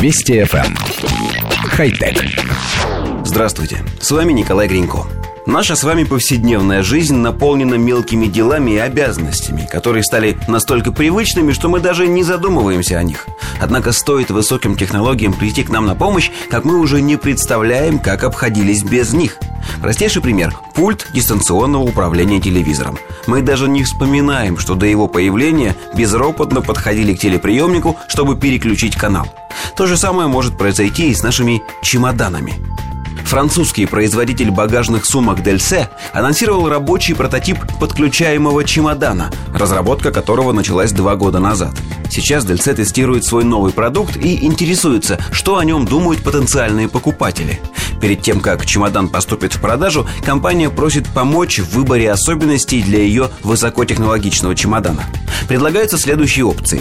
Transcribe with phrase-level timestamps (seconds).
[0.00, 0.64] Вести FM.
[0.64, 0.76] Эм.
[1.70, 2.24] Хай-тек.
[3.24, 5.08] Здравствуйте, с вами Николай Гринько.
[5.44, 11.68] Наша с вами повседневная жизнь наполнена мелкими делами и обязанностями, которые стали настолько привычными, что
[11.68, 13.26] мы даже не задумываемся о них.
[13.60, 18.22] Однако стоит высоким технологиям прийти к нам на помощь, как мы уже не представляем, как
[18.22, 19.38] обходились без них.
[19.80, 22.98] Простейший пример– пульт дистанционного управления телевизором.
[23.26, 29.26] Мы даже не вспоминаем, что до его появления безропотно подходили к телеприемнику, чтобы переключить канал.
[29.76, 32.54] То же самое может произойти и с нашими чемоданами–
[33.28, 41.38] Французский производитель багажных сумок Дельсе анонсировал рабочий прототип подключаемого чемодана, разработка которого началась два года
[41.38, 41.74] назад.
[42.08, 47.60] Сейчас Дельсе тестирует свой новый продукт и интересуется, что о нем думают потенциальные покупатели.
[48.00, 53.30] Перед тем, как чемодан поступит в продажу, компания просит помочь в выборе особенностей для ее
[53.42, 55.04] высокотехнологичного чемодана.
[55.48, 56.80] Предлагаются следующие опции.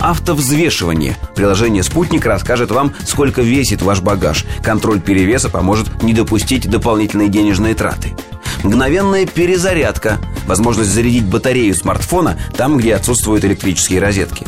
[0.00, 1.16] Автовзвешивание.
[1.34, 4.44] Приложение «Спутник» расскажет вам, сколько весит ваш багаж.
[4.62, 8.14] Контроль перевеса поможет не допустить дополнительные денежные траты.
[8.62, 10.18] Мгновенная перезарядка.
[10.46, 14.46] Возможность зарядить батарею смартфона там, где отсутствуют электрические розетки.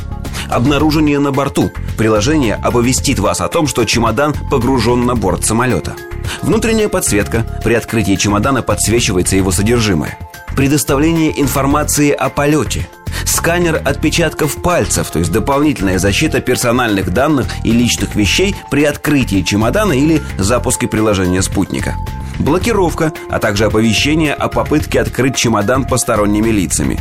[0.48, 1.70] Обнаружение на борту.
[1.96, 5.94] Приложение оповестит вас о том, что чемодан погружен на борт самолета.
[6.42, 7.60] Внутренняя подсветка.
[7.64, 10.18] При открытии чемодана подсвечивается его содержимое.
[10.56, 12.88] Предоставление информации о полете–
[13.38, 19.92] сканер отпечатков пальцев, то есть дополнительная защита персональных данных и личных вещей при открытии чемодана
[19.92, 21.94] или запуске приложения спутника.
[22.38, 26.98] Блокировка, а также оповещение о попытке открыть чемодан посторонними лицами.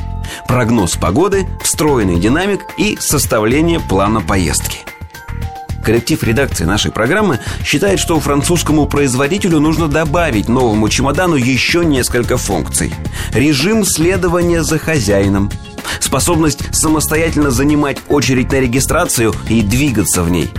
[0.47, 4.79] Прогноз погоды, встроенный динамик и составление плана поездки.
[5.83, 12.93] Коллектив редакции нашей программы считает, что французскому производителю нужно добавить новому чемодану еще несколько функций.
[13.31, 15.49] Режим следования за хозяином–
[15.99, 20.49] способность самостоятельно занимать очередь на регистрацию и двигаться в ней.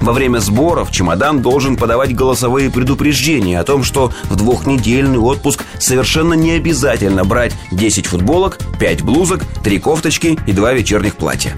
[0.00, 6.34] Во время сборов чемодан должен подавать голосовые предупреждения о том, что в двухнедельный отпуск совершенно
[6.34, 11.54] не обязательно брать 10 футболок, 5 блузок, 3 кофточки и 2 вечерних платья.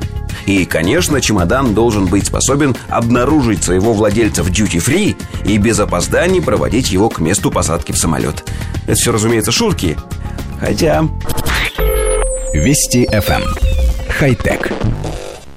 [0.47, 6.91] И, конечно, чемодан должен быть способен обнаружить своего владельца в duty-free и без опозданий проводить
[6.91, 8.45] его к месту посадки в самолет.
[8.87, 9.97] Это все, разумеется, шутки.
[10.59, 11.05] Хотя
[12.53, 13.43] Вести FM.
[13.43, 13.55] Эм.
[14.09, 14.73] Хай-тек.